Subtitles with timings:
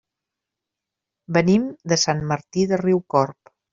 [1.37, 3.53] Venim de Sant Martí de Riucorb.